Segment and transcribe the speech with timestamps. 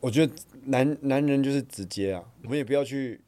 [0.00, 0.32] 我觉得
[0.64, 3.20] 男男人就是直接啊，我们也不要去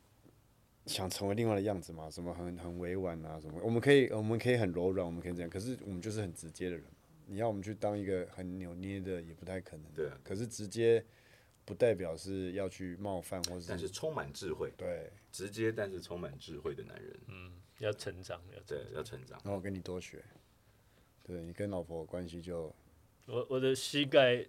[0.87, 6.91] 想成为另外的样子嘛，什么很很委婉啊，什么我们可以我们可以很柔软，我们可以这样，可是我们就是很直接的人嘛。
[7.27, 9.93] 你要我们去当一个很扭捏的，也不太可能。
[9.93, 11.05] 对啊可是直接
[11.65, 15.11] 不代表是要去冒犯或是但是充满智慧，对。
[15.31, 19.39] 直接但是充满智慧的男人，嗯要成长，要成对，要成长。
[19.45, 20.25] 然后我跟你多学，
[21.23, 22.75] 对你跟老婆关系就，
[23.27, 24.45] 我我的膝盖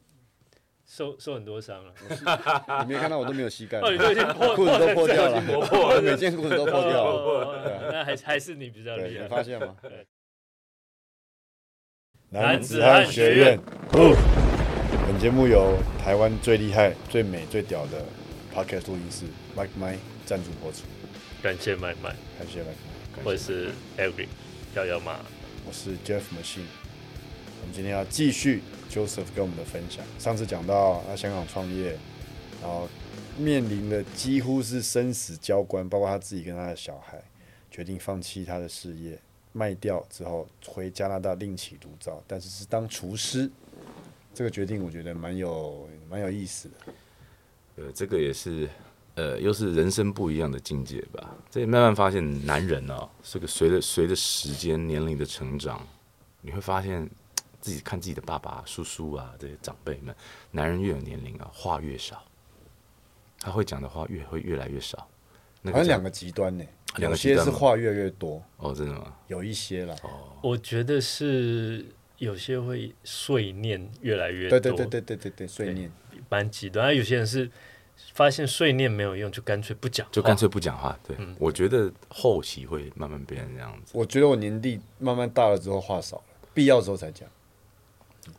[0.86, 1.94] 受受很多伤了，
[2.86, 9.24] 你没看到我都没有膝盖，哦，你都已经破裤子都破掉了， 我 每件裤子都破掉了，哦哦哦那还还是你比较对，厉害。
[9.24, 9.76] 你发现吗？
[12.30, 13.60] 男子汉学院，
[13.92, 18.04] 本节目由台湾最厉害、最美、最屌的
[18.54, 19.26] Podcast 录音室
[19.56, 20.84] Mike My 赞助播出，
[21.44, 23.22] 感谢麦麦，感谢 Mike。
[23.26, 24.28] 我是 Eric
[24.76, 25.20] 幺幺妈。
[25.68, 26.64] 我是 Jeff Machine。
[27.62, 28.62] 我们今天要继续
[28.92, 30.04] Joseph 跟我们的分享。
[30.20, 31.98] 上次讲到他香港创业，
[32.62, 32.90] 然后
[33.38, 37.24] 面临的几乎是生死交关，包括他自己跟他的小孩，
[37.72, 39.18] 决定放弃他的事业，
[39.54, 43.50] 卖掉之后回加拿大另起炉灶，但是是当厨师。
[44.34, 46.94] 这个决定我觉得蛮有蛮有意思的。
[47.78, 48.70] 呃，这个也是，
[49.16, 51.36] 呃，又是人生不一样的境界吧。
[51.50, 55.86] 这也慢慢发现，男人哦，这个随着随着时间年龄的成长，
[56.42, 57.10] 你会发现
[57.62, 60.14] 自己看自己的爸爸、叔叔啊这些长辈们，
[60.52, 62.22] 男人越有年龄啊，话越少，
[63.40, 65.08] 他会讲的话越会越来越少。
[65.66, 66.66] 好像两个极端呢，
[66.98, 69.16] 两个有些是话越来越多，哦，真的吗？
[69.28, 69.96] 有一些啦。
[70.42, 71.86] 我觉得是
[72.18, 75.92] 有些会碎念越来越多，对对对对对对对，碎念。
[76.30, 76.88] 蛮极端。
[76.88, 77.48] 而有些人是
[78.14, 80.98] 发现碎念没有用，就干脆不讲，就干脆不讲话。
[81.08, 83.92] 对，我觉得后期会慢慢变成这样子。
[83.96, 86.24] 我觉得我年纪慢慢大了之后话少了，
[86.56, 87.30] 必要的时候才讲。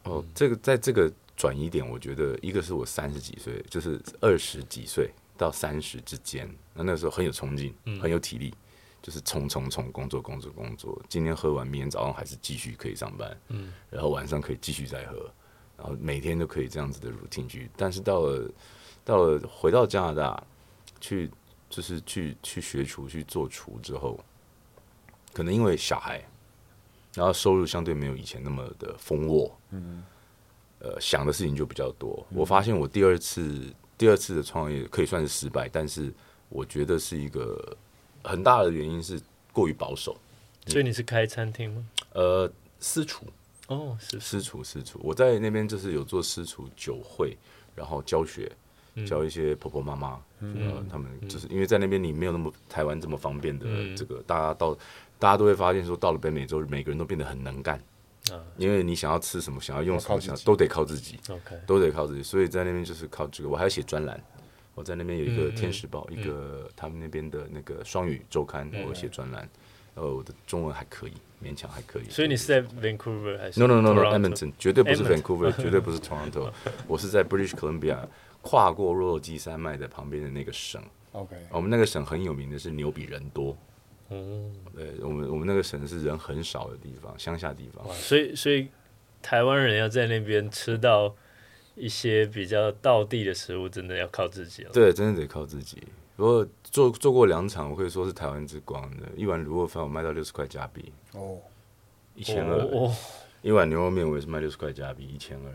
[0.05, 8.55] 哦，这个在这个转移点，我觉得一个是我三十几岁，就是二十几岁到三十之间，那那时候很有冲劲，很有体力，
[9.03, 15.31] 就是冲冲冲，工作工作工作，今天喝完，明天早上还是继续可以上班，嗯，然后晚上可以继续再喝，
[15.77, 17.69] 然后每天都可以这样子的 routine 去。
[17.77, 18.51] 但是到了
[19.05, 20.45] 到了回到加拿大
[21.01, 21.31] 去，
[21.69, 24.19] 就是去去学厨去做厨之后，
[25.33, 26.23] 可能因为小孩。
[27.15, 30.03] 然后收入相对没有以前那么的丰沃，嗯，
[30.79, 32.27] 呃，想的事情就比较多。
[32.31, 36.13] 我发现我第二次第二次的创业可以算是失败，但是
[36.49, 37.77] 我觉得是一个
[38.23, 39.21] 很大的原因是
[39.53, 40.17] 过于保守。
[40.67, 41.85] 所以你是开餐厅吗？
[42.13, 43.27] 呃，私厨，
[43.67, 47.37] 哦，是私厨，私厨，我在那边就是有做私厨酒会，
[47.75, 48.51] 然后教学，
[49.07, 54.77] 教一些婆婆妈妈，呃，他们就是因为在那边你没有那么台湾这么方便的这个，大家到
[55.23, 57.81] 大家都会发现说，到了北美洲，每个人都变得很能干，
[58.33, 58.43] 啊。
[58.57, 63.49] 因为你想要吃什么，想要用什么，都得靠自己，OK，都得靠自己，所以在那边就是靠这个。
[63.49, 64.21] 我还要写专栏，
[64.75, 69.49] 我在那边有一个《天使报》，一个他们那边的那个双语周刊，我写专栏，
[69.95, 72.11] 呃，我的中文还可以，勉强还可以。
[72.11, 76.51] 所以你是在 Vancouver 还是？No no no no，Edmonton 绝对不是 Vancouver， 绝对不是 Toronto，
[76.89, 77.99] 我是在 British Columbia
[78.41, 80.83] 跨过落基山脉的旁边的那个省。
[81.13, 83.57] OK，我们那个省很有名的是牛比人多，
[84.13, 87.87] 哦，对我们我们那个省是人很少的地方，乡下地方。
[87.87, 88.69] 哇，所以所以
[89.21, 91.15] 台湾人要在那边吃到
[91.75, 94.71] 一些比较道地的食物，真的要靠自己了。
[94.73, 95.83] 对，真的得靠自己。
[96.17, 99.09] 不过做做过两场，我可以说是台湾之光的。
[99.17, 101.39] 一碗卤肉饭我卖到六十块加币，哦，
[102.15, 102.59] 一千二。
[102.59, 102.95] 哦，
[103.41, 105.53] 一碗牛肉面我也是卖六十块加币，一千二。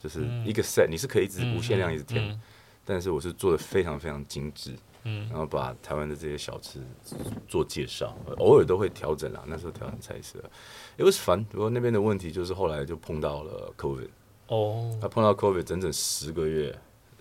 [0.00, 2.40] 就是一个 set，你是可以一直无限量一直添，嗯
[2.84, 5.28] 但是我是做的非常非常精致，嗯。
[5.28, 6.80] 然后把台湾的这些小吃
[7.46, 9.42] 做介绍，偶尔都会调整啦。
[9.46, 10.38] 那时候调整菜色
[10.96, 11.44] ，it was fun。
[11.44, 14.08] 不过那边的问题就是后来就碰到了 COVID，
[14.48, 16.76] 哦，他碰到 COVID 整整十个月，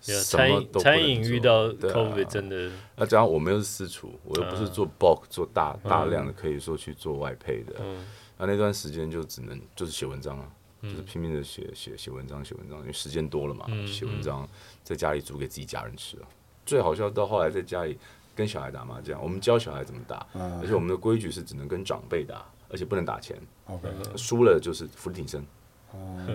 [0.05, 2.71] 有什餐饮么都餐饮遇到 COVID 真的。
[2.95, 7.75] 那加上我们又是私厨，我又不是做 bulk 做大大量的，可以说去做外配的。
[7.79, 8.05] 嗯。
[8.35, 10.51] 那那段时间就只能就是写文章啊，
[10.81, 14.49] 就是拼命的写写写文章写文章，因为时间多了嘛，嗯写文章
[14.83, 16.27] 在家里煮给自己家人吃啊。
[16.65, 17.97] 最好笑到后来在家里
[18.35, 20.59] 跟小孩打麻将，我们教小孩怎么打，嗯。
[20.59, 23.89] 而且我们的规矩是只能跟长辈打，而且不能打钱，OK。
[24.15, 25.45] 输了就是伏地挺身，
[25.91, 26.25] 哦。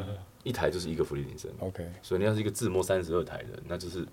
[0.44, 1.50] 一台就是一个伏地挺身。
[1.58, 4.06] OK，所以你要是一个自摸三十二台的，那就是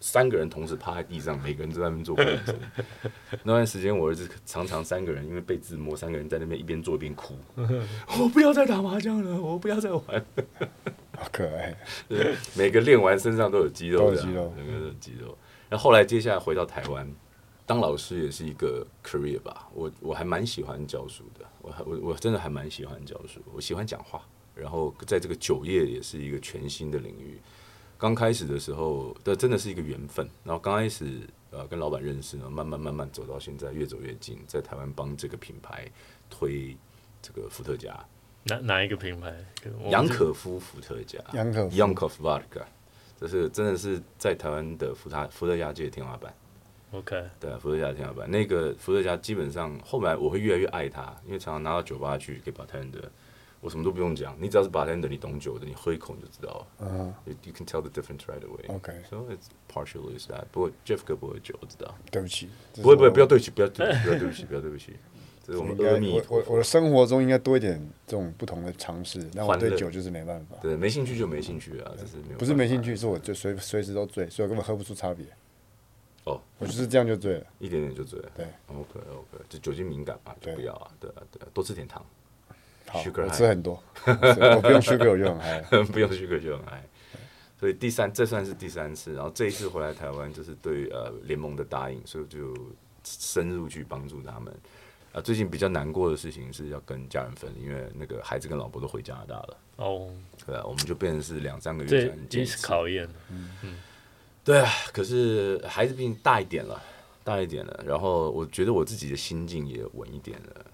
[0.00, 2.16] 三个人同时趴在地上，每个人都在那边做。
[3.44, 7.36] 那段时间，我儿子常常三个人因为被自摸，三个人在那边一边做一边哭，
[8.18, 10.24] 我不要再打麻将了，我不要再玩。
[11.22, 11.76] 好可爱。
[12.08, 15.36] 对，每个练完身上都有肌肉的，都有肌肉每个都有肌肉。
[15.68, 17.08] 然后后来接下来回到台湾，
[17.64, 19.68] 当老师也是一个 career 吧。
[19.72, 24.20] 我我还蛮喜欢教书的，我还我我真的还蛮喜欢教书，我喜欢讲话。
[24.54, 27.40] 然后在这个酒业也是一个全新的领域。
[27.96, 30.28] 刚开始的时候，这真的是一个缘分。
[30.44, 31.20] 然后刚开始
[31.50, 35.90] 呃跟老板认识然后，慢慢慢慢走到现在，越走越近，在台湾帮这个品牌
[36.28, 36.76] 推
[37.22, 37.98] 这个伏特加，
[38.44, 39.32] 哪哪一个品牌？
[39.88, 42.64] 杨可夫伏特加杨可夫 Yankov Vodka，
[43.20, 46.34] 这是真的是在台湾的伏特伏特加界的天花板。
[46.90, 48.30] OK，对啊，伏特加的天花板。
[48.30, 53.04] 那个伏特加基本上后来我会越来越爱它，因为常常拿到酒吧去给 bartender，
[53.60, 56.66] 我什么都不用讲，你只要是 bartender，你懂酒的，你喝一口你就知道了。
[56.80, 60.44] 嗯 You you can tell the difference right away.，OK，So it's partially is that.
[60.50, 61.94] 不过 Jeff 哥不会酒，我知道。
[62.10, 64.96] 对不起，不会不会，不要对不起，不要对不起，不要对不起，不要对不起。
[65.46, 65.76] 这是我们。
[65.78, 72.38] 我我我的生活中应该多一点这种不同的尝试，但我对酒就是没办法，对，没兴趣就没兴趣啊，这是没有。
[72.38, 75.26] 不是没兴，趣，是我就随随时都醉，所以我根本喝不出差别。
[76.24, 77.46] 哦，我就是这样就醉了。
[77.58, 78.30] 一点点就醉了。
[78.36, 82.04] 对，OK OK，就酒精敏感嘛，就不要啊，对啊对啊，多吃点糖，
[82.86, 85.60] 好我吃很多，我不用 sugar 我就很嗨。
[85.92, 86.56] 不用 sugar 就。
[87.58, 92.54] 所以第三，这算是第三次，然后这一次回来台湾，就是对呃联盟的答应，所以我就
[93.04, 94.52] 深入去帮助他们。
[95.12, 100.10] 啊，最近比较难过的事情是要跟家人分离，因为那个孩子跟老婆都回加拿大了，哦，
[100.46, 102.66] 对啊，我们就变成是两三个月这才能见也是一次。
[102.66, 103.08] 考验。
[104.42, 106.82] 对啊，可是孩子毕竟大一点了，
[107.22, 110.66] 大一点了，然后我觉得我自己的心境也稳一点了。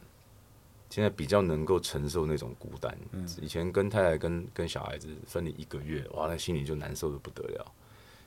[0.88, 2.96] 现在比较能够承受那种孤单。
[3.42, 7.72] 以前跟太太跟跟小孩子分离一个月，哇，那心里就难受的不得了。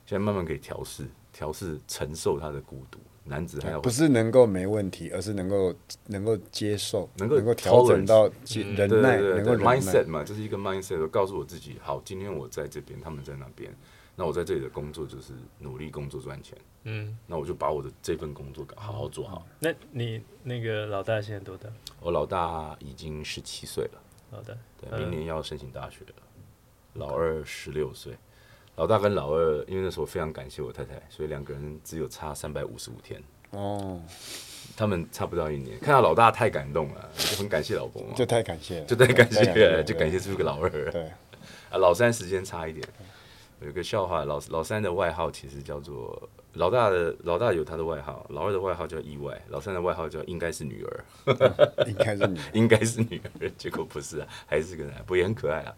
[0.04, 2.98] 现在慢慢可以调试，调试承受他的孤独。
[3.24, 5.72] 男子还要不是能够没问题，而是能够
[6.08, 9.52] 能够接受，能够能够调整到忍耐，能够。
[9.54, 11.00] mindset 嘛，这是一个 mindset。
[11.00, 13.72] 我告诉我自己，好，今天我在这边，他们在那边，
[14.16, 16.58] 那我在这里的工作就是努力工作赚钱。
[16.82, 19.46] 嗯，那我就把我的这份工作好好做好。
[19.60, 21.68] 那你那个老大现在多大？
[22.00, 24.02] 我老大已经十七岁了，
[24.32, 26.14] 老大，对，嗯明年要申请大学了。
[26.94, 28.18] 老二十六岁，
[28.76, 34.00] 老大跟老二，因为那时候我非常感谢我太太，所以两个人只有差三百五十五天，哦，
[34.74, 35.78] 他们差不到一年。
[35.78, 40.70] 看到老大太感动了，就很感谢老婆嘛，就太感谢了，就太感谢了，了，就感谢这个老二。
[40.90, 41.04] 对，
[41.70, 42.86] 啊，老三时间差一点。
[43.60, 51.04] 有个笑话，老老三的外号其实叫做老大的老大有他的外号，老二的外号叫意外，老三的外号叫应该是女儿。
[51.86, 55.74] 应该是女， 应该是女儿，结果不是啊，还是个男，不过也很可爱啊。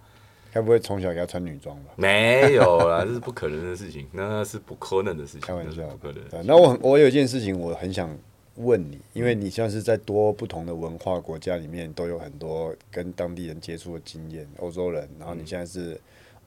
[0.55, 1.91] 该不会从小给他穿女装吧？
[1.97, 8.17] 没有啦，这是不可能的事情，那是不可能的事情，开玩笑不可能那我很我有一件事情我很想
[8.55, 16.01] 问你，因为你像是在多不同的文化国家里面都有很多跟当地人接触的经验，欧洲人，然后你现在是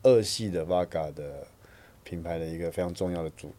[0.04, 1.45] 二系的 Vaga 的
[2.06, 3.54] 品牌的一个非常重要的主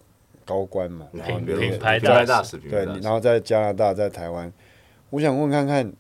[0.47, 1.99] 高官嘛，然后品牌？
[2.01, 4.51] 品牌大对，然后在加拿大，在台湾，
[5.11, 5.93] 我想问看看，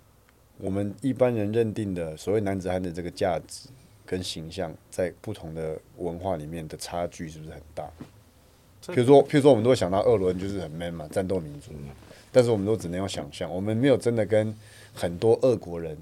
[0.56, 3.68] 我们一般人认定的所谓男子汉的这个价值
[4.08, 7.87] 跟形象，在不同的文化里面的差距是不是很大？
[8.81, 11.93] 这比如说，譬如说，我们都会想到二轮就是很 man 嘛，战斗民族，嘛
[12.32, 14.55] 但是我们都只能用想象，我们没有真的跟
[14.94, 15.99] 很多俄国人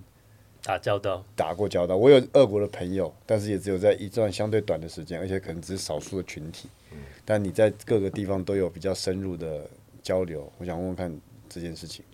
[0.63, 1.97] 打交道，打过交道。
[1.97, 6.69] 我有俄国的朋友，但是也只有在一段相对短的时间，而且可能只是少数的群体。
[6.93, 9.69] 嗯但你在各个地方都有比较深入的
[10.01, 12.05] 交流，我想问问看这件事情。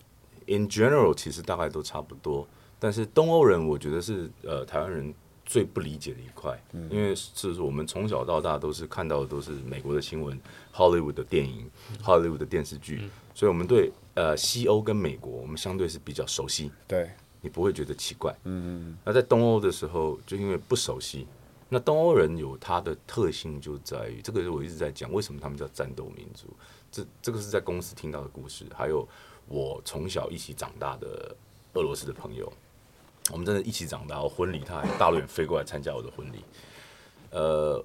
[0.47, 2.47] In general，其实大概都差不多，
[2.79, 5.13] 但是东欧人我觉得是呃台湾人
[5.45, 6.57] 最不理解的一块，
[6.89, 10.39] 因为是我们从小到大都是看到的都是美国的新闻、
[10.73, 11.69] Hollywood 的电影、
[12.01, 18.35] Hollywood 的电视剧，所以我们对呃西欧跟美国我们相对是比较熟悉，对，你不会觉得奇怪。
[18.45, 21.27] 嗯那在东欧的时候，就因为不熟悉，
[21.69, 26.47] 那东欧人有他的特性就在于，这个是我一直在讲，为什么他们叫战斗民族？
[26.91, 29.07] 这这个是在公司听到的故事，还有
[29.47, 31.35] 我从小一起长大的
[31.73, 32.51] 俄罗斯的朋友，
[33.31, 34.21] 我们真的一起长大。
[34.21, 36.43] 我婚礼他还大老远飞过来参加我的婚礼，
[37.31, 37.83] 呃，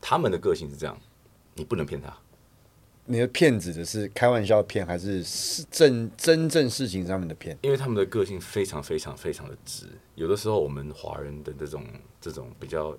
[0.00, 0.98] 他们的个性是这样，
[1.54, 2.16] 你不能骗他。
[3.10, 7.56] 你的骗指的是开玩笑骗，还是是正真正事情上面的骗？
[7.62, 11.84] 因为他们的个性非常非常非常的直，有的时候我们华人的这种
[12.20, 12.94] 这种比较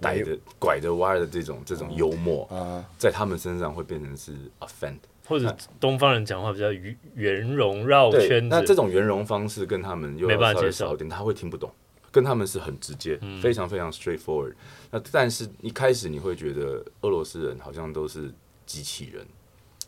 [0.00, 4.98] 带的拐的弯的这种这种幽默，啊，在他们身上会变成是 offend。
[5.26, 11.70] 或者东方人讲话比较圆圆融绕对，圈那这，种圆融方式跟他们又没办法接受少一点，他会听不懂。
[12.10, 14.54] 跟他们是很直接，非常非常 straightforward。
[14.92, 18.32] 那但是一开始你会觉得俄罗斯人好像都是
[18.64, 19.26] 机器人，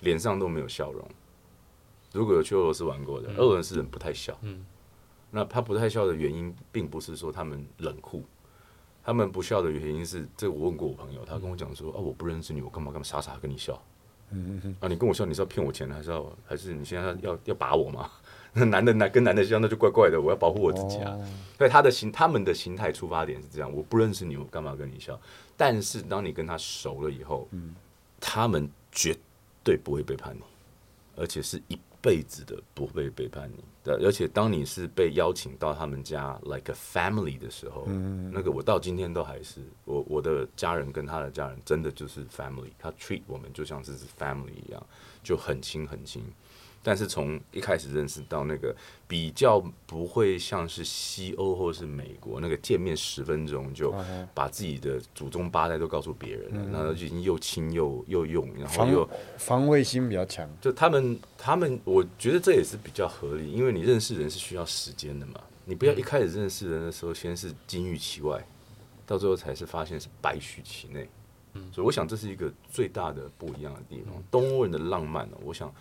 [0.00, 1.08] 脸上都没有笑容。
[2.12, 4.36] 如果有去俄罗斯玩过的，俄罗斯人不太笑。
[4.42, 4.64] 嗯
[5.30, 8.24] 那他不太笑的原因，并不是说他们冷酷，
[9.04, 13.80] 他们不笑的原因是，这我问过我朋友，他跟我讲说啊，我不认识你，我干嘛干嘛傻傻跟你笑？
[14.30, 18.10] 嗯嗯啊，你跟我笑，你是要骗我钱，还是要还是你现在要要要把我吗？
[18.52, 21.12] 那 男的男跟男的笑，那就怪怪的，我要保护我自己啊。
[21.12, 21.24] 哦
[21.58, 25.18] 所以他的心，他们的心态出发点是这样：我不认识你，我干嘛跟你笑？
[25.56, 27.48] 但是当你跟他熟了以后，
[28.20, 29.16] 他们绝
[29.64, 30.42] 对不会背叛你，
[31.16, 33.98] 而且是一辈子的不会背叛你的。
[34.06, 37.84] 而且当你是被邀请到他们家 like a family 的时候，
[38.30, 44.86] 那个我到今天都还是我我的家人跟他的家人真的就是 family，他 treat 我们就像是 family 一样，
[45.24, 46.22] 就很亲很亲。
[46.86, 48.72] 但是从一开始认识到那个
[49.08, 53.92] 比较不会像是西欧或是美国那个见面十分钟就
[54.32, 68.46] 把自己的祖宗八代都告诉别人了，然后就已经又亲又又用，然后又防卫心比较强，就他们他们，我觉得这也是比较合理，因为你认识人是需要时间的嘛，你不要一开始认识人的时候先是金玉其外，
[69.04, 71.08] 到最后才是发现是白须其内。
[71.72, 74.22] 所以我想这是一个最大的不一样的地方。
[74.30, 75.74] 东欧人的浪漫呢，我想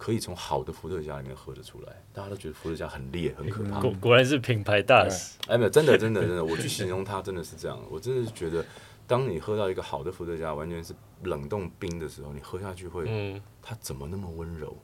[0.00, 2.02] 可以从好的伏特加里面喝得出来。
[2.14, 5.36] 大家都觉得伏特加很烈、很可怕，果果然是品牌大使。
[5.46, 7.78] 哎，没有，真的，真的，真的，我去形容它真的是这样。
[7.90, 8.64] 我真的是觉得，
[9.06, 14.74] 当你喝到一个好的伏特加，完全是冷冻冰的时候，你喝下去会，嗯，它怎么那么温柔？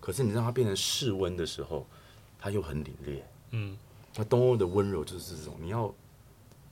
[0.00, 1.86] 可是你让它变成室温的时候，
[2.38, 3.22] 它又很凛冽。
[3.52, 3.78] 嗯，
[4.16, 5.94] 那东欧的温柔就是这种，你要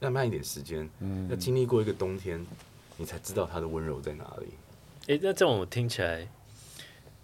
[0.00, 0.86] 要慢一点时间，
[1.30, 2.44] 要经历过一个冬天，
[2.98, 4.48] 你才知道它的温柔在哪里。
[5.06, 6.28] 诶，那这种我听起来，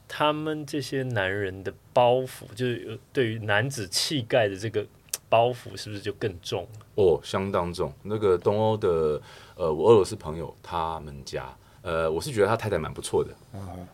[0.09, 4.87] 他们这些男人的包袱，就是对于男子气概的这个
[5.29, 6.67] 包袱，是不是就更重？
[6.95, 7.93] 哦，相当重。
[8.03, 9.21] 那个东欧的，
[9.57, 13.31] 呃，我俄罗斯朋友他们家，呃，我是觉得他太太蛮不错的。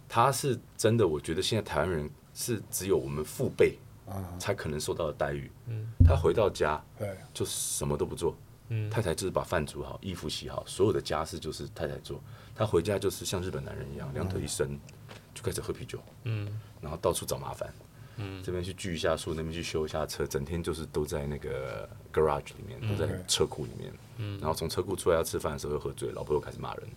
[0.09, 3.79] 他是真的，我觉得现在台湾人是只有我们父辈
[4.39, 5.51] 才可能受到的待遇。
[6.05, 8.37] 他回到家对，就什么都不做，
[8.69, 12.21] 嗯太太就是把饭煮好，衣服洗好，所有的家事就是太太做。
[12.55, 14.79] 他回家就是像日本男人一样，两腿一伸
[15.35, 16.49] 就开始喝啤酒，嗯
[16.81, 17.73] 然后到处找麻烦。
[18.17, 23.93] 嗯这边去锯一下树，那边去修一下车，整天就是都在那个 garage 里面，都在车库里面。
[24.19, 26.89] 嗯然后从车库出来要吃饭的时候又喝醉，老婆又开始骂人。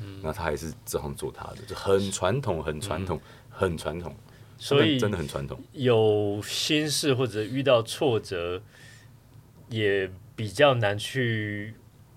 [0.00, 4.14] 嗯那他还是这样做他的，就很传统，很传统，很传统。
[4.58, 5.62] 所以真的很传统。
[5.72, 8.62] 有心事或者遇到挫折，
[9.68, 11.74] 也比较难去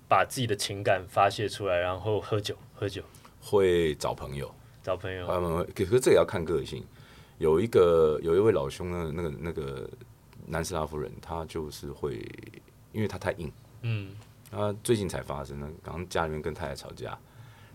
[0.07, 3.03] 把自己的情感发泄出来，然后喝酒，喝酒，
[3.41, 5.25] 会找朋友，找朋友。
[5.27, 6.83] 他们会，可是这也要看个性。
[7.37, 9.89] 有一个有一位老兄呢，那个那个
[10.45, 12.15] 南斯拉夫人，他就是会，
[12.91, 14.11] 因为他太硬，嗯
[14.51, 17.17] 他最近才发生的，刚刚家里面跟太太吵架，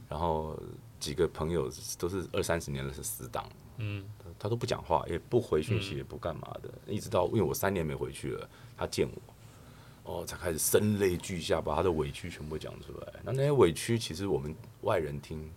[0.08, 0.58] 然后
[1.00, 4.04] 几个朋友都是二三十年了是死党，嗯
[4.38, 8.46] 他都不讲话，也不回讯息，也不干嘛的，一直到因为我三年没回去了，
[8.76, 9.08] 他见
[10.02, 13.12] 我，哦，才开始声泪俱下，把他的委屈全部讲出来。
[13.23, 15.49] 那那些委屈，其实我们外人听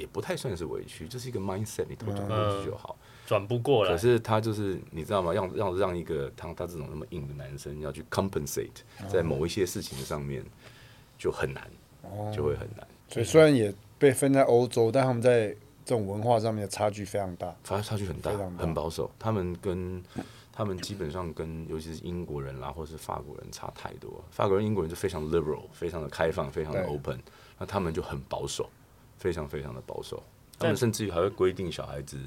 [0.00, 2.96] 也不太算是委屈，就是一个 mindset，你头转过去就好。
[3.26, 3.98] 转不过来可。
[3.98, 5.32] 是他就是你知道吗？
[5.32, 8.70] 让让让一个他他这种那么硬的男生要去 compensate
[9.08, 10.42] 在某一些事情上面
[11.18, 11.70] 就很难，
[12.34, 12.86] 就会很难。
[13.08, 15.48] 所以虽然也被分在欧洲，但他们在
[15.84, 17.54] 这种文化上面的差距非常大。
[17.62, 19.10] 差差距很大，大很保守。
[19.18, 20.02] 他们跟
[20.52, 24.24] 他们基本上跟尤其是英国人啦，或是法国人差太多。
[24.30, 27.20] 法国人、英国人就非常 liberal，非常的开放，非常的 open。
[27.58, 28.68] 那他们就很保守，
[29.20, 30.20] 非常非常的保守。
[30.58, 32.18] 他们甚至于还会规定小孩子，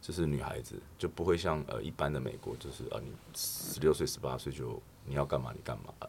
[0.00, 5.92] 就是女孩子就不会像呃一般的美国，就是啊你十六岁、十八岁就你要干嘛你干嘛。
[5.98, 6.08] 呃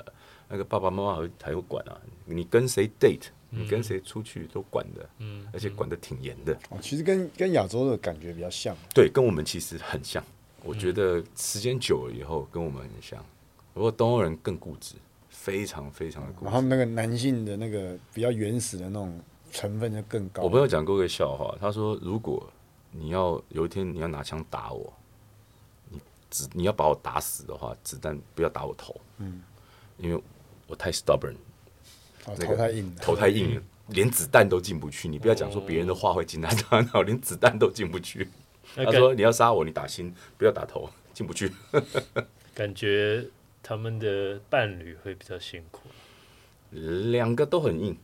[0.50, 6.58] 那个爸爸妈妈还会还会管啊，你跟谁 date，你跟谁出去都管的，嗯而且管的挺严的。
[6.70, 8.74] 哦，其实跟跟亚洲的感觉比较像。
[8.96, 10.24] 对，跟我们其实很像。
[10.64, 13.22] 我觉得时间久了以后，跟我们很像。
[13.74, 14.96] 不过东欧人更固执，
[15.28, 16.46] 非常非常的固执。
[16.46, 19.20] 然后他们那个男性的那个比较原始的那种
[19.52, 20.44] 成分就更高。
[20.44, 22.48] 我朋友讲过一个笑话，他说：如果
[22.92, 24.94] 你要有一天你要拿枪打我，
[25.90, 26.00] 你
[26.30, 29.42] 子你要把我打死的话，子弹不要打我头，嗯，
[29.98, 30.22] 因为
[30.68, 31.36] 我太 stubborn，
[32.26, 33.02] 哦那个头太硬了。
[33.02, 35.08] 头太硬了，连子弹都进不去。
[35.08, 38.30] 你不要讲说别人的话会进他大脑，连子弹都进不去。
[38.76, 41.52] 他说：你要杀我，你打心，不要打头，进不去。
[42.54, 43.26] 感觉
[43.62, 45.82] 他们的伴侣会比较辛苦。
[46.72, 47.98] 两个都很硬，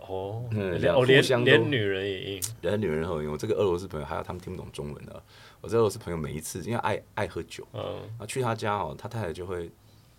[0.00, 2.42] 哦，嗯连哦连女人也硬。
[2.60, 3.30] 连女人很硬。
[3.30, 5.22] 我这个俄罗斯朋友，还有他们听不懂中文的。
[5.60, 7.82] 我这个俄罗斯朋友每一次因为爱爱喝酒，嗯
[8.18, 9.70] 啊去他家哦，他太太就会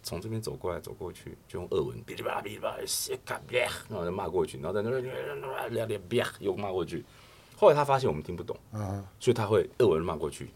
[0.04, 2.76] 从这边走过来走过去，就用俄文哔哩吧啦哔哩吧
[3.90, 5.14] 然后就骂过去，然后在那边
[5.72, 7.04] 两点别又骂过去。
[7.56, 10.50] 后来他发现我们听不懂，嗯，所以他会俄文骂过去，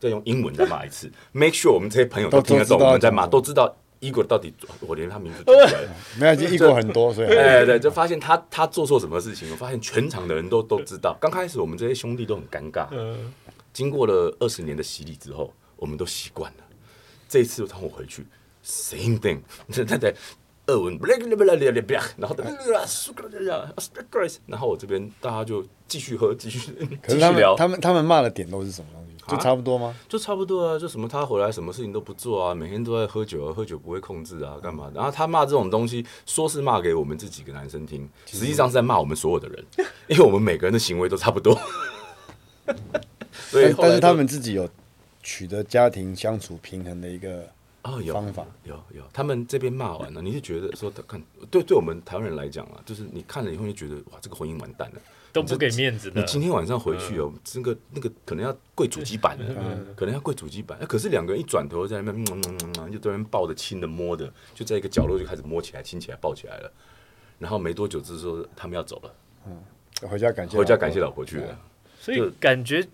[0.00, 5.88] 再用英文再骂一次，make sure 我们这些朋友都都听得懂我们在骂，都知道 Igor 到底我连他名字都不出来了。
[6.18, 11.16] 没有，已经译过很多，所以 哎，对，就发现他他做错什么事情，我发现全场的人都都知道。
[11.20, 13.32] 刚开始我们这些兄弟都很尴尬，嗯，
[13.72, 16.64] 经过了二十年的洗礼之后，我们都习惯了。
[17.28, 18.26] 这一次当我回去
[18.66, 19.40] ，same thing，
[19.72, 20.14] 对对对，
[20.66, 20.98] 俄文，
[22.18, 22.36] 然后
[24.46, 26.58] 然后我这边大家就继续喝，继续
[27.06, 29.11] 继续聊，他们他们骂的点都是什么东西？
[29.28, 29.94] 就啊差不多吗？
[30.08, 34.94] 就差不多啊，就什么他回来什么事情都不做啊，每天都在喝酒啊，喝酒不会控制啊，干嘛的？
[34.94, 39.64] 然后他骂这种东西，说是骂给我们这几个男生听，实际上是在骂我们所有的人，
[40.08, 41.56] 因为我们每个人的行为都差不多。
[43.32, 44.68] 所以但但是他们自己有
[45.22, 47.48] 取得家庭相处平衡的一个
[47.82, 55.00] 哦有方法有有，他们这边骂完了，你就觉得说他看对对我们台湾人来讲啊，就是你看了以后就觉得哇，这个婚姻完蛋了。
[55.32, 56.20] 都不给面子的。
[56.20, 60.78] 你今天晚上回去哦，这个那个可能要跪主机板了，嗯可能要跪主机板。
[60.78, 66.72] 哎可是两个人一转头在那边，嗯嗯嗯嗯，就在那边抱着亲的摸的，就在一个角落就开始摸起来、亲起来、抱起来了。
[67.38, 71.58] 然后没多久之后，他们要走了，回家感谢回家感谢老婆去了。
[71.98, 72.86] 所以感觉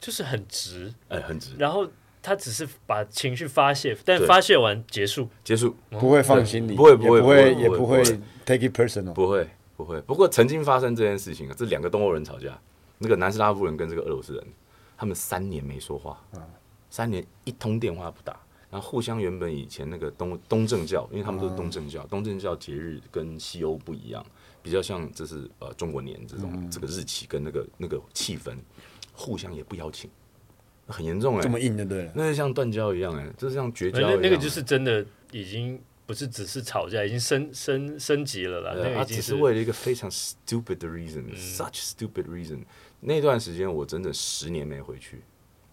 [0.00, 1.88] 就是很直，哎，很直，然后
[2.22, 5.76] 他只是把情绪发泄，但发泄完结束，结束。
[5.90, 8.02] 不会放心里，不会不会也不会也不会
[8.44, 9.12] take it personal。
[9.12, 12.58] 不会不会，不过曾经发生这件事情啊，这两个东欧人吵架，
[12.98, 14.44] 那个南斯拉夫人跟这个俄罗斯人，
[14.96, 16.24] 他们三年没说话，
[16.90, 18.38] 三年一通电话不打，
[18.70, 24.24] 然后互相原本以前那个东东正教，因为他们都是东正教，东正教节日跟西欧不一样，
[24.62, 28.56] 比较像这是呃中国年这种、这个日期跟那个那个气氛，
[29.12, 30.08] 互相也不邀请，
[30.86, 32.12] 很严重哎、这么硬的对了。
[32.14, 38.74] 那就像断交一样哎、这是像绝交一样、那那个就是真的已经不是只是吵架，已经升升升级了啦。
[38.74, 42.64] 他个已经只是为了一个非常 stupid 的 reason，such stupid reason。
[43.00, 45.22] 那段时间我整整十年没回去，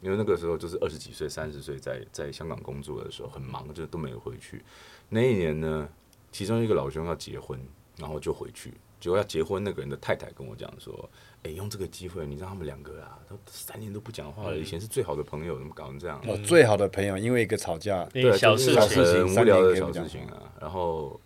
[0.01, 4.63] 因为那个时候就是二十几岁、三十岁，在在香港工作的时候很忙，就都没有回去。
[5.09, 5.89] 那一年呢，
[6.31, 7.59] 其中一个老兄要结婚，
[7.97, 8.73] 然后就回去。
[9.01, 11.09] 结果要结婚那个人的太太跟我讲说
[11.41, 20.43] ：“哎、用这个机会，你让他们两个啊，都三年都不讲话了，以前是最好的朋友，怎么搞成这样？”哦，最好的朋友因为一个吵架，那对啊，小事情，很无聊的小事情啊。
[20.61, 21.19] 然后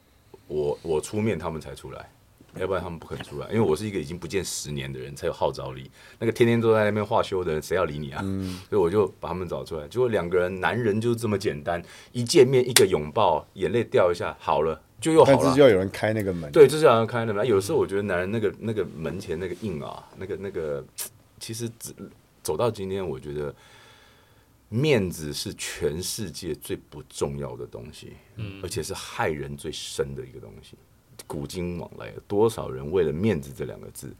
[0.47, 2.09] 我我出面，他们才出来，
[2.57, 3.47] 要不然他们不肯出来。
[3.47, 5.91] 因为我是一个已经不见十年的人，才有号召力。
[6.17, 8.21] 那个天天都在那边画休的人，谁要理你啊？
[8.69, 9.85] 所以我就把他们找出来。
[9.89, 11.83] 结果两个人，男人就是这么简单，
[12.13, 15.55] 一见面一个拥抱，眼泪掉一下，好了，就又好了但是。
[15.57, 16.51] 就要有人开那个门。
[16.51, 17.45] 对，就是要开那门。
[17.47, 20.83] 有时候我觉得男人那个那个门前那个硬啊，那个那个，
[21.39, 21.93] 其实只
[22.41, 23.53] 走到今天，我觉得
[24.69, 30.75] 面子是全世界最不重要的东西，嗯，而且是害人最深的一个东西。
[31.27, 34.13] 古今往来，多少人为了面子这两个字，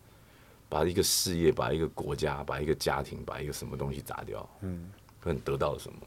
[0.69, 4.47] 把一个事业、把一个国家、把一个家庭、把一个什么东西砸掉？
[4.61, 5.99] 嗯，可能得到了什么？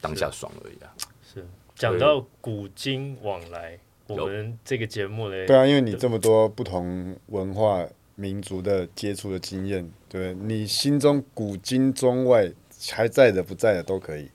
[0.00, 0.94] 当下爽而已啊。
[1.22, 3.78] 是讲到古今往来，
[4.10, 12.50] 我们这个节目嘞，对啊，因为你这么多不同文化民族的接触的经验，对你心中古今中外
[12.90, 14.28] 还在的不在的都可以。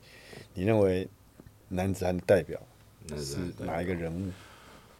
[0.54, 1.06] 你认为
[1.68, 2.58] 男子汉的代表
[3.08, 4.30] 那是哪一个人物？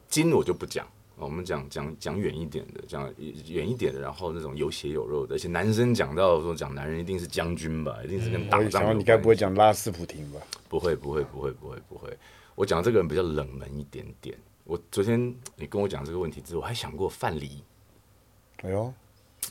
[0.08, 0.86] 金我就不讲，
[1.16, 3.12] 我们讲讲讲远一点的，讲
[3.48, 8.70] 远一点的，然后那种有血有肉的，而且男生讲到说讲男人一定是将军吧，一定是跟我打仗有关。
[8.70, 10.40] 想说你该不会讲拉斯普廷吧？
[10.68, 12.16] 不会不会不会不会不会，
[12.54, 14.36] 我讲这个人比较冷门一点点。
[14.66, 17.60] 我昨天你跟我讲这个问题之后，我还想过范蠡，
[18.62, 18.92] 哎呦，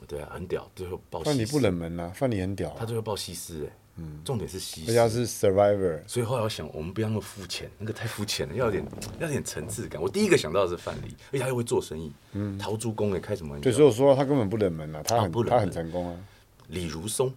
[0.07, 2.69] 对啊，很屌，最后报范蠡西施不冷门啊，范蠡很屌。
[2.71, 4.91] 啊、他最后报西施哎、嗯，重点是西施。
[4.99, 8.85] 而且是 survivor，所以后来我想，我们不要那么肤浅，那个太肤浅了，要有点
[9.19, 10.01] 要有点层次感。
[10.01, 13.63] 我第一个想到的是范蠡，而且他又会做生意，嗯，陶朱公也开什么玩笑？
[13.63, 13.71] 对，？
[13.71, 16.19] 所以我说他根本不冷门啊，他很、啊不冷他很成功啊。
[16.67, 17.33] 李如松，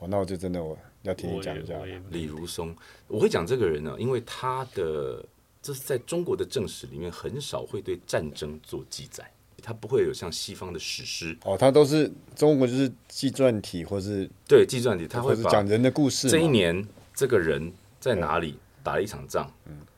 [0.00, 1.74] 哦，那我就真的我要听你讲一下。
[2.10, 2.74] 李如松，
[3.06, 5.24] 我会讲这个人呢，因为他的
[5.62, 9.30] 这是在中国的正史里面很少会对战争做记载，
[9.62, 16.32] 它不会有像西方的史诗，哦，他都是中国就是纪传体，或是对纪传体，他或会讲人的故事嘛。
[16.32, 19.48] 这一年这个人在哪里打了一场仗，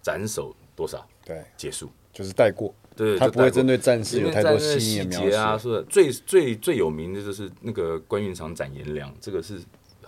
[0.03, 5.63] 斩首多少对，结束，就是带过，对，他不会针对战士有太多细节啊，写。
[5.63, 9.59] 说的最最最有名的就是那个关云长斩颜良，这个是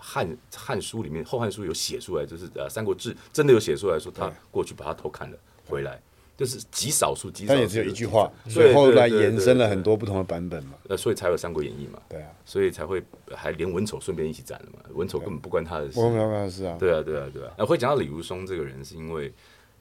[0.09, 6.01] 汉汉书里面《后汉书》有写出来，就是呃《三国志》真的有写出来说他过去把他偷砍了回来，
[6.37, 10.75] 就是极少数极少数，但也只有一句话，所以后来延伸了很多不同的版本嘛。
[10.87, 13.03] 呃，所以才有《三国演义》嘛，对啊，所以才会
[13.35, 15.99] 还连文丑顺便一起斩了嘛，文丑根本不关他的事。
[15.99, 17.51] 我，们要是啊，对啊，对啊，对啊。
[17.57, 19.33] 呃，会讲到李如松这个人，是因为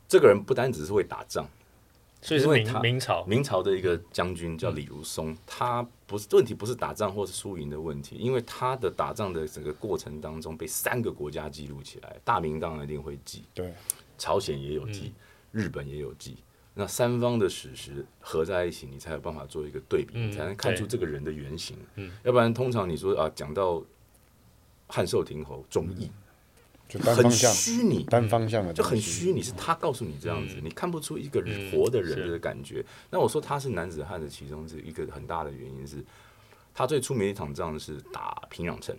[0.09, 1.49] 这个人不单只是会打仗，
[2.27, 13.73] 所以是明明朝，明朝的一个将军叫李如松，他不是问题，不是打仗或是输赢的问题，因为他的打仗的整个过程当中被三个国家记录起来，大明当然一定会记，对，
[14.19, 15.13] 朝鲜也有记，
[15.53, 16.39] 日本也有记。
[16.75, 21.77] 那三方的史实合在一起，你才有办法做一个对比，嗯才能看出这个人的原型。
[21.95, 23.81] 嗯要不然通常你说啊，讲到
[24.89, 26.11] 汉寿亭侯忠义，
[26.89, 32.85] 就单很方向、虚拟，单方向的就很虚拟，是他告诉你这样子，嗯你看不出一个嗯活的人的感觉。
[33.11, 36.05] 那我说他是男子汉的其中是一个很大的原因是，
[36.73, 38.97] 他最出名的一场仗是打平壤城，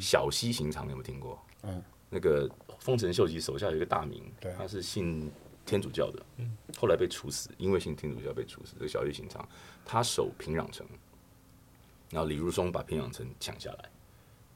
[0.00, 1.40] 小西行长，你有没有听过？
[1.62, 5.30] 嗯，那个丰臣秀吉手下有一个大名对，他是信
[5.64, 6.20] 天主教的，
[6.78, 8.74] 后来被处死，因为信天主教被处死。
[8.76, 9.48] 这个小西行长，
[9.84, 10.84] 他守平壤城，
[12.10, 13.88] 然后李如松把平壤城抢下来。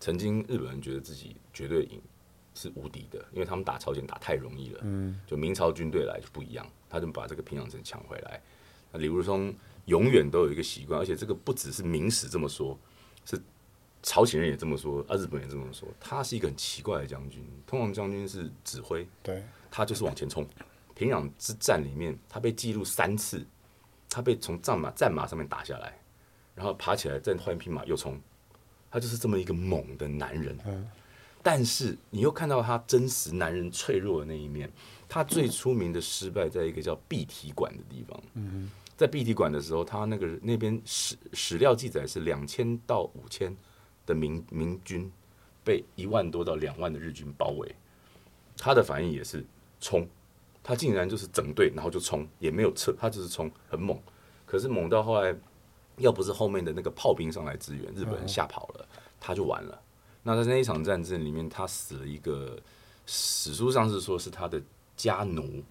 [0.01, 2.01] 曾经日本人觉得自己绝对赢，
[2.55, 4.81] 是无敌的，因为他们打朝鲜打太容易了。
[4.85, 8.41] 嗯，就明朝军队来就不一样，他就把这个平壤城抢回来。
[8.93, 9.53] 那李如松
[9.87, 12.79] 永远都有一个习惯，而且这个不只是明史这么说，
[13.25, 13.41] 是
[14.03, 15.89] 朝鲜人也这么说，啊，日本人也这么说。
[15.99, 20.47] 他是一个很奇怪的将军，通常将军是指挥，对，他就是往前冲。
[20.95, 23.45] 平壤之战里面，他被记录三次，
[24.09, 25.99] 他被从战马战马上面打下来，
[26.55, 28.21] 然后爬起来再换一匹马又冲，
[28.91, 30.57] 他就是这么一个猛的男人。
[30.65, 30.89] 嗯
[31.45, 34.69] 但是你又看到他真实男人脆弱的那一面。
[35.07, 38.21] 他最出名的失败在一个叫碧提馆的地方。
[38.35, 43.55] 嗯在碧提馆的时候，他那个那边史史料记载是两千到五千
[44.07, 45.09] 的明明军
[45.63, 47.75] 被一万多到两万的日军包围，
[48.57, 49.45] 他的反应也是
[49.81, 50.09] 冲，
[50.65, 53.97] 他竟然就是整队然后就冲，也没有撤，他就是冲，很猛。
[54.47, 55.37] 可是猛到后来，
[55.99, 58.89] 要不是后面的那个炮兵上来支援，日本人吓跑了，
[59.21, 59.81] 他就完了。
[60.27, 62.59] 那在那一场战争里面，他死了一个，
[63.07, 64.61] 史书上是说是他的
[64.97, 65.63] 家奴，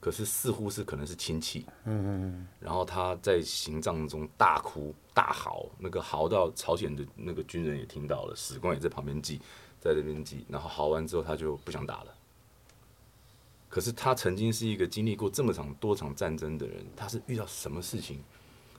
[0.00, 1.66] 可是似乎是可能是亲戚。
[1.84, 9.38] 嗯嗯然后他在行葬中大哭大嚎，那个嚎到朝鲜的那个军人也听到了，史官也在旁边记，
[9.78, 10.46] 在那边记。
[10.48, 12.14] 然后嚎完之后，他就不想打了。
[13.68, 18.18] 可是他曾经是一个经历过这么场多场战争的人，他是遇到什么事情，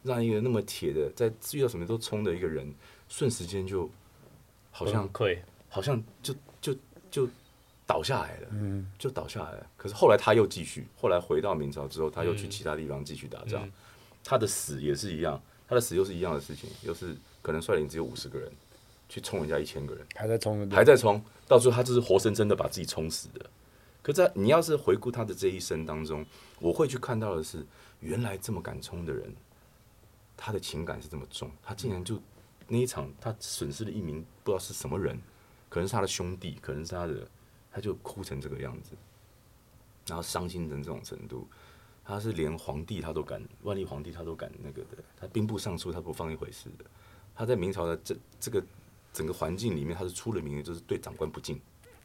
[0.02, 2.74] 让一个那么铁的，在遇到什么都冲的一个人，
[3.08, 3.88] 瞬时间就
[4.72, 6.76] 好像崩溃，好像就就
[7.12, 7.30] 就
[7.86, 9.68] 倒下来了，嗯就倒下来了。
[9.78, 13.64] 可是后来他又继续，后来回到明朝之后，他又去其他地方继续打仗。
[13.64, 13.72] 嗯
[14.24, 18.52] 他的死也是一样，他的死又是一样的事情，又是可能率领只有五十个人
[19.10, 23.44] 去冲人家一千个人，还在冲，还在冲，到最后他就是活生生的把自己冲死的。
[24.04, 26.24] 可在你要是回顾他的这一生当中，
[26.60, 27.66] 我会去看到的是，
[28.00, 29.34] 原来这么敢冲的人，
[30.38, 32.22] 他的情感是这么重，他竟然就
[32.72, 35.20] 那一场他损失了一名不知道是什么人，
[35.68, 37.28] 可能是他的兄弟，可能是他的，
[37.70, 38.92] 他就哭成这个样子，
[40.08, 41.46] 然后伤心成这种程度，
[42.06, 46.86] 他是连皇帝他都敢，万历皇帝他都敢那个的，他兵部尚书他不放一回事的，
[47.36, 48.64] 他在明朝的这这个
[49.12, 51.60] 整个环境里面，他是出了名的，就是对长官不敬，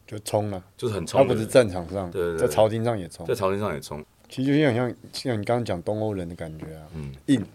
[0.05, 0.61] 就冲了。
[0.75, 3.33] 就是很冲他不是战场上，对对对在朝廷上也冲在。
[3.33, 7.45] 朝廷上也冲，其实就有点像像你刚刚讲东欧人的感觉啊，嗯，硬，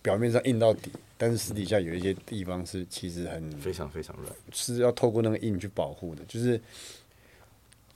[0.00, 6.60] 表面上硬到底，但是私底下有一些地方是其实很非常非常软，是要透过那个硬去保护的，就是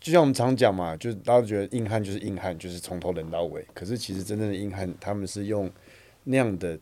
[0.01, 3.67] 就像我们常讲嘛，就是大家都觉得硬汉就是硬汉，就是从头冷到尾。
[3.75, 5.71] 可是其实真正的硬汉，他们是用
[6.25, 6.79] 那样的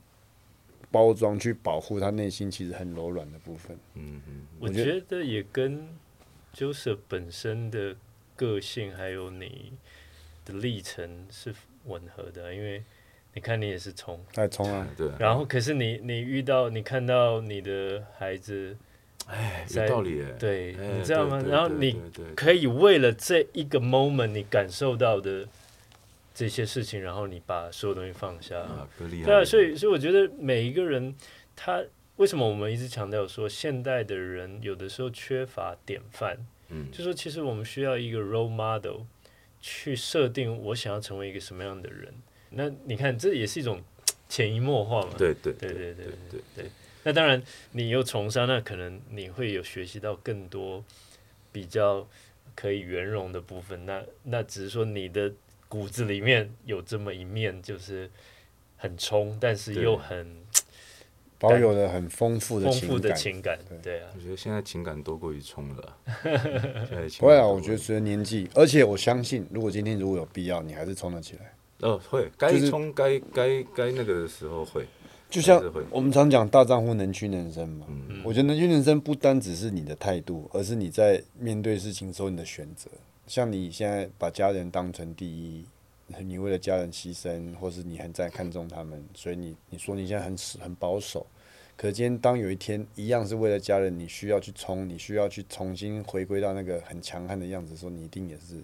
[0.91, 3.77] 包装去保护他内心其实很柔软的部分。
[3.95, 5.89] 嗯嗯，我我觉得觉得也跟
[6.55, 7.97] Joseph 本身的
[8.37, 9.73] 个性还有你
[10.45, 11.53] 的历程是
[11.87, 12.85] 吻合的，因为
[13.35, 18.77] 你看你也是冲，太冲啊， 对，然后可是你你遇到你看到你的孩子，
[19.27, 21.43] 哎，在有道理耶，对，哎你知道吗？
[21.49, 22.01] 然后你
[22.35, 25.47] 可以为了这一个 moment 你感受到的
[26.35, 28.67] 这些事情，然后你把所有东西放下。
[28.99, 31.15] 对啊，所以所以我觉得每一个人
[31.55, 31.85] 他
[32.17, 36.37] 为什么我们一直强调说现代的人有的时候缺乏典范，
[36.71, 39.03] 嗯，就说其实我们需要一个 role model
[39.61, 42.13] 去设定我想要成为一个什么样的人。
[42.51, 43.81] 那你看这也是一种
[44.29, 45.15] 潜移默化嘛。
[45.17, 46.71] 对对对对对对对
[47.05, 50.85] 那当然，你又从商，那可能你会有学习到更多
[51.51, 52.07] 比较
[52.55, 53.87] 可以圆融的部分。
[53.87, 55.33] 那那只是说你的
[55.69, 58.11] 骨子里面有这么一面，就是
[58.77, 60.37] 很冲，但是又很
[61.39, 63.59] 保有了很丰富的丰富的情感。
[63.81, 65.97] 对啊，我觉得现在情感多过于冲了
[67.21, 71.55] 不会啊，我觉得随着年纪，而且我相信，如果今天如果有必要，你还是冲得起来。
[71.81, 74.87] 哦会，该冲该该该那个的时候会，
[75.31, 82.91] 就像我们常讲大丈夫能屈能伸嘛，嗯我觉得能屈能伸不单只是你的态度，而是你在面对事情的时候你的选择。
[83.27, 85.65] 像你现在把家人当成第一，
[86.25, 91.27] 你为了家人牺牲，或是你很在看重他们，所以你你说你现在很很保守。
[91.77, 98.61] 可是今天当有一天一样是为了家人，你需要去冲，你需要去重新回归到那个很强悍的样子的时候，你一定也是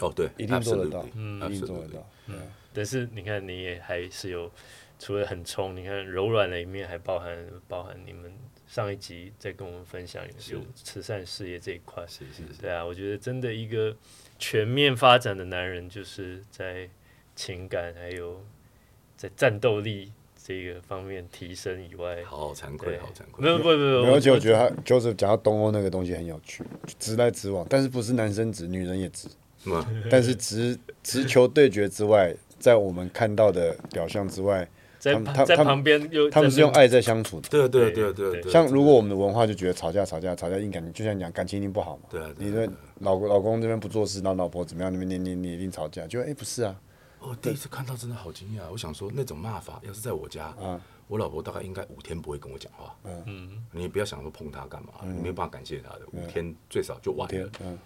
[0.00, 2.06] 哦，对，一定做得到嗯一定做得到。
[2.26, 4.50] 对啊但是你看，你也还是有
[4.98, 7.36] 除了很冲，你看柔软的一面，还包含
[7.66, 8.32] 包含你们
[8.68, 12.04] 上一集在跟我们分享有慈善事业这一块。
[12.06, 13.96] 是是是，对啊，我觉得真的一个
[14.38, 16.88] 全面发展的男人，就是在
[17.34, 18.40] 情感还有
[19.16, 23.42] 在战斗力这个方面提升以外，好惭愧，好惭愧。
[23.42, 26.62] 没有不不不，没有，而且我觉得他 Joseph 讲到东欧那个东西很有趣，
[27.00, 29.28] 直来直往，但是不是男生直，女人也直，
[30.10, 34.68] 但是直直球对决之外，在我们看到的表象之外，
[34.98, 37.48] 在他们他他们在旁边又他们是用爱在相处的。
[37.48, 42.02] 对啊对啊对对像如果我们的文化就觉得吵架吵架吵架硬感情，就像你讲感情一定不好嘛。
[42.10, 42.70] 对你的
[43.00, 46.74] 老老公这边不做事，然后老婆怎么样那边你你你一定吵架，就哎、不是啊，
[47.20, 52.94] 我第一次看到真的好惊讶，我想说那种骂法要是在我家，啊我老婆大概应该五天不会跟我讲话。
[53.26, 57.28] 嗯，你不要想说碰她干嘛，你没有办法感谢她的，五天最少就完了。
[57.32, 57.76] 天嗯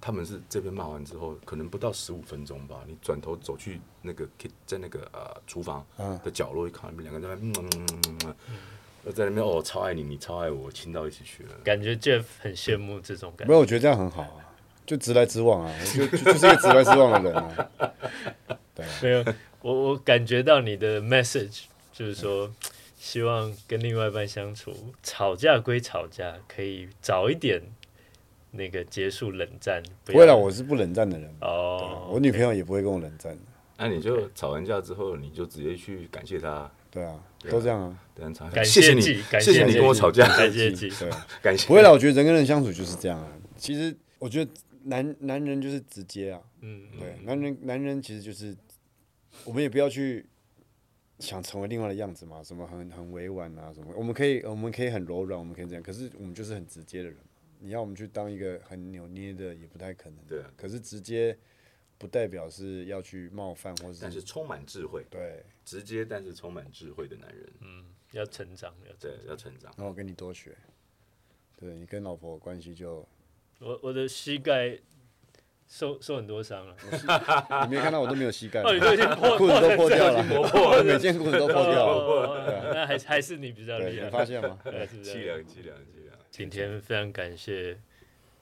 [0.00, 4.28] 他们是这边骂完之后，可能不到十五分钟吧，你转头走去那个
[4.66, 8.34] 在那个呃厨房嗯的角落一看，他们两个在那边嗯嗯嗯嗯嗯
[9.06, 11.54] 嗯，在那边哦超爱你，你超爱我，亲到一起去了。
[11.64, 13.50] 感觉 Jeff 很羡慕这种感觉。
[13.50, 14.44] 没有，我觉得这样很好啊，
[14.86, 17.70] 就直来直往啊， 就就就是一个直来直往的人啊。
[18.74, 19.24] 对啊，没有，
[19.62, 22.50] 我我感觉到你的 message 就是说，
[22.96, 24.72] 希望跟另外一半相处，
[25.02, 27.60] 吵架归吵架，可以早一点
[28.50, 29.82] 那个结束冷战。
[30.04, 33.32] 不会了，我是不冷战的人，哦，我女朋友也不会跟我冷战。
[33.34, 33.42] 的。
[33.78, 37.52] 那你就吵完架之后，你就直接去感谢她，对啊，对啊。
[37.52, 41.66] 都这样啊，对啊，感谢谢你谢谢你跟我吵架，感谢你对啊，感谢。
[41.66, 43.32] 不会了，我觉得人跟人相处就是这样啊。
[43.56, 44.50] 其实我觉得
[44.84, 48.54] 男男人就是直接啊，嗯，对，男人男人其实就是，
[49.44, 50.26] 我们也不要去
[51.18, 57.14] 想成为另外的样子嘛，什么很很委婉啊，什么，我们可以我们可以很柔软，我们可以这样，可是我们就是很直接的人。
[57.14, 57.22] 嘛。
[57.60, 60.18] 你要我们去当一个很扭捏的，也不太可能。
[60.26, 61.36] 对啊可是直接
[61.98, 69.70] 不代表是要去冒犯或但是充满智慧，对，直接但是充满智慧的男人，嗯要成长，要成对，要成长。
[69.76, 70.56] 然后我跟你多学。
[71.58, 73.06] 对你跟老婆关系就，
[73.58, 74.78] 我我的膝盖
[75.68, 76.74] 受受很多伤了，
[77.68, 78.70] 你没看到我都没有膝盖，裤
[79.46, 82.72] 子都破掉了，磨破了， 每件裤子都破掉了。
[82.74, 84.58] 那还还是你比较，厉害，你发现吗？
[84.64, 85.10] 对是不是？
[85.10, 86.09] 凄凉凄凉凄凉。
[86.30, 87.76] 今天非常感谢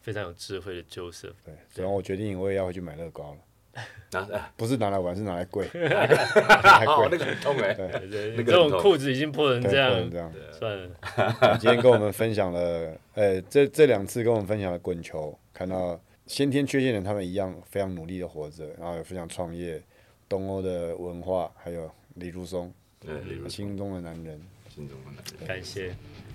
[0.01, 5.66] 非常有智慧的 Joseph，对，然后我决定我也要回去买乐高了，拿 哎，不是拿来玩，是拿来跪，
[6.87, 7.74] 哦，那个很痛哎。
[7.74, 7.88] 对。
[8.09, 10.33] 对，那个你这种裤子已经破成对，这样这样。
[10.53, 19.83] 算了，今天跟我们分享了，呃，这这两次跟我们分享了滚球，看到先天缺陷人他们一样非常努力的活着，然后有分享创业、
[20.29, 24.40] 东欧的文化，还有李如松对，心中的男人。
[24.68, 25.46] 心中的男人。
[25.46, 25.94] 感谢，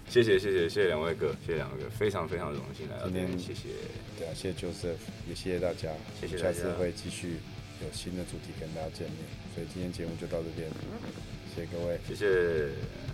[0.10, 3.70] 谢谢谢谢谢谢两位哥，谢谢两位哥，非常非常荣幸来到这今边，天谢谢。
[4.18, 5.90] 对啊，谢谢 Joseph，也谢谢大家，
[6.20, 7.38] 谢谢大家下次会继续
[7.82, 9.18] 有新的主题跟大家见面，
[9.56, 10.70] 所以今天节目就到这边，
[11.56, 12.00] 谢谢各位。
[12.08, 13.13] 谢谢。